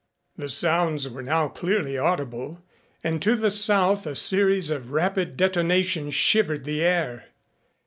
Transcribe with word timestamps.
The 0.35 0.49
sounds 0.49 1.07
were 1.07 1.21
now 1.21 1.47
clearly 1.47 1.95
audible 1.95 2.63
and 3.03 3.21
to 3.21 3.35
the 3.35 3.51
south 3.51 4.07
a 4.07 4.15
series 4.15 4.71
of 4.71 4.89
rapid 4.89 5.37
detonations 5.37 6.15
shivered 6.15 6.63
the 6.63 6.81
air. 6.83 7.25